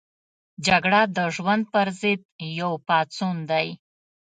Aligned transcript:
جګړه 0.67 1.01
د 1.15 1.17
ژوند 1.35 1.63
پر 1.73 1.87
ضد 1.99 2.21
یو 2.59 2.71
پاڅون 2.87 3.35
دی 3.51 3.67